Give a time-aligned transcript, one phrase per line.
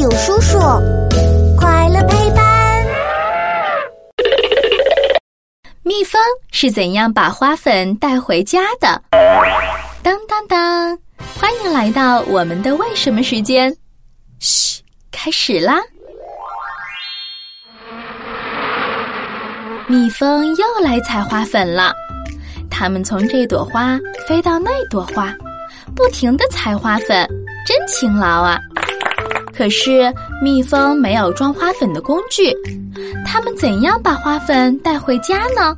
[0.00, 0.58] 有叔叔，
[1.58, 2.86] 快乐陪伴。
[5.82, 6.18] 蜜蜂
[6.50, 9.02] 是怎样把花粉带回家的？
[10.02, 10.98] 当当当！
[11.38, 13.76] 欢迎来到我们的为什么时间。
[14.38, 14.82] 嘘，
[15.12, 15.78] 开始啦！
[19.86, 21.92] 蜜蜂又来采花粉了，
[22.70, 25.30] 它们从这朵花飞到那朵花，
[25.94, 27.28] 不停的采花粉，
[27.66, 28.58] 真勤劳啊！
[29.56, 30.12] 可是
[30.42, 32.54] 蜜蜂没有装花粉的工具，
[33.26, 35.76] 它们怎样把花粉带回家呢？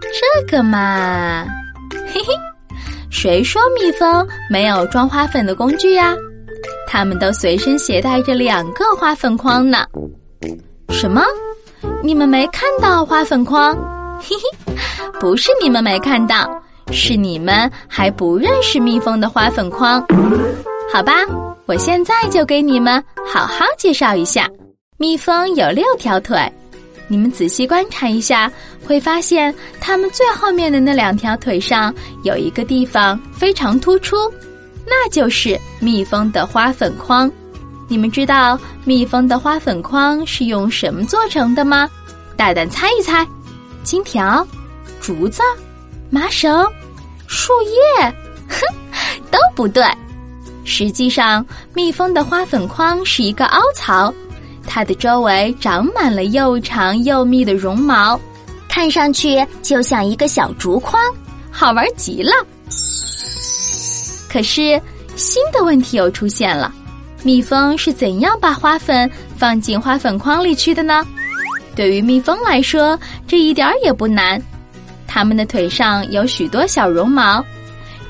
[0.00, 1.44] 这个嘛，
[2.12, 2.34] 嘿嘿，
[3.10, 6.14] 谁说蜜蜂没有装花粉的工具呀？
[6.86, 9.86] 它们都随身携带着两个花粉筐呢。
[10.88, 11.22] 什么？
[12.02, 13.74] 你们没看到花粉筐？
[14.20, 14.72] 嘿嘿，
[15.20, 16.48] 不是你们没看到，
[16.90, 20.04] 是你们还不认识蜜蜂的花粉筐。
[20.92, 21.12] 好吧。
[21.70, 24.50] 我现在就给你们好好介绍一下，
[24.96, 26.36] 蜜蜂有六条腿，
[27.06, 28.50] 你们仔细观察一下，
[28.84, 34.16] 会发现它们最后面的那两条腿上有一个地方非常突出，
[34.84, 37.30] 那就是蜜蜂的花粉筐。
[37.86, 41.88] 你们知道蜜蜂的花粉筐是用什么做成的吗？
[42.36, 43.24] 大胆猜一猜，
[43.84, 44.44] 金条、
[45.00, 45.40] 竹子、
[46.10, 46.66] 麻绳、
[47.28, 48.12] 树叶，
[48.48, 48.58] 哼，
[49.30, 49.84] 都不对。
[50.70, 54.14] 实际上，蜜蜂的花粉筐是一个凹槽，
[54.64, 58.18] 它的周围长满了又长又密的绒毛，
[58.68, 61.02] 看上去就像一个小竹筐，
[61.50, 62.30] 好玩极了。
[64.28, 64.80] 可是，
[65.16, 66.72] 新的问题又出现了：
[67.24, 71.04] 蜜蜂是怎样把花粉放进花粉筐里去的呢？
[71.74, 74.40] 对于蜜蜂来说，这一点儿也不难，
[75.08, 77.44] 它们的腿上有许多小绒毛。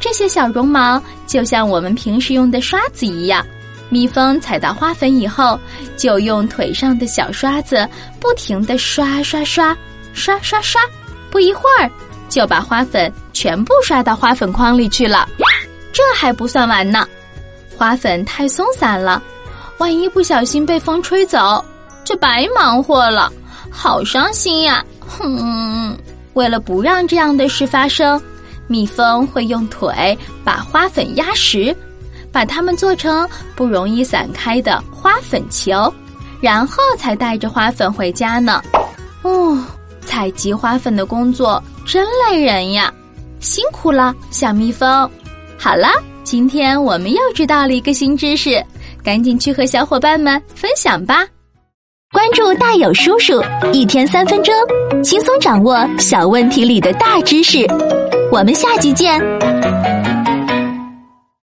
[0.00, 3.46] 这些小绒毛就像我们平时用的刷子一样，
[3.90, 5.60] 蜜蜂采到花粉以后，
[5.96, 7.86] 就用腿上的小刷子
[8.18, 9.76] 不停地刷刷刷，
[10.14, 10.80] 刷刷刷，
[11.30, 11.90] 不一会儿
[12.30, 15.28] 就把花粉全部刷到花粉筐里去了。
[15.92, 17.06] 这还不算完呢，
[17.76, 19.22] 花粉太松散了，
[19.78, 21.62] 万一不小心被风吹走，
[22.04, 23.30] 就白忙活了，
[23.70, 24.82] 好伤心呀！
[25.00, 25.94] 哼，
[26.32, 28.20] 为了不让这样的事发生。
[28.70, 31.76] 蜜蜂会用腿把花粉压实，
[32.30, 35.92] 把它们做成不容易散开的花粉球，
[36.40, 38.62] 然后才带着花粉回家呢。
[39.22, 39.60] 哦，
[40.02, 42.94] 采集花粉的工作真累人呀，
[43.40, 45.10] 辛苦了，小蜜蜂。
[45.58, 45.88] 好了，
[46.22, 48.64] 今天我们又知道了一个新知识，
[49.02, 51.26] 赶紧去和小伙伴们分享吧。
[52.12, 53.42] 关注大有叔叔，
[53.72, 54.54] 一天三分钟，
[55.02, 57.66] 轻松掌握小问题里的大知识。
[58.30, 59.20] 我们下集见。